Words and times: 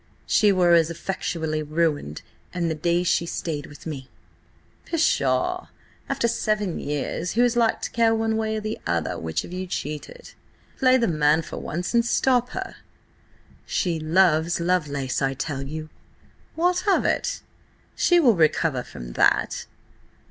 "She 0.25 0.51
were 0.51 0.73
as 0.73 0.89
effectually 0.89 1.61
ruined 1.61 2.23
an 2.55 2.73
she 3.03 3.25
stayed 3.27 3.67
with 3.67 3.85
me." 3.85 4.09
"Pshaw! 4.87 5.67
After 6.09 6.27
seven 6.27 6.79
years, 6.79 7.33
who 7.33 7.43
is 7.43 7.55
like 7.55 7.83
to 7.83 7.91
care 7.91 8.15
one 8.15 8.35
way 8.35 8.57
or 8.57 8.61
the 8.61 8.79
other 8.87 9.19
which 9.19 9.43
of 9.43 9.53
you 9.53 9.67
cheated? 9.67 10.31
Play 10.79 10.97
the 10.97 11.07
man 11.07 11.43
for 11.43 11.57
once 11.59 11.93
and 11.93 12.03
stop 12.03 12.49
her!" 12.57 12.77
"She 13.67 13.99
loves 13.99 14.59
Lovelace, 14.59 15.21
I 15.21 15.35
tell 15.35 15.61
you!" 15.61 15.89
"What 16.55 16.87
of 16.87 17.05
it? 17.05 17.43
She 17.95 18.19
will 18.19 18.33
recover 18.33 18.81
from 18.81 19.11
that." 19.13 19.67